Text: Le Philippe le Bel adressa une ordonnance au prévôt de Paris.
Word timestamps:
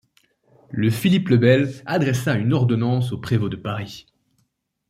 Le 0.71 0.89
Philippe 0.89 1.29
le 1.29 1.37
Bel 1.37 1.69
adressa 1.85 2.33
une 2.33 2.53
ordonnance 2.53 3.11
au 3.11 3.19
prévôt 3.19 3.49
de 3.49 3.55
Paris. 3.55 4.07